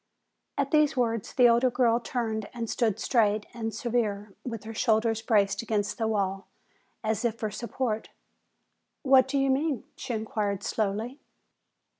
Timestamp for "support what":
7.51-9.27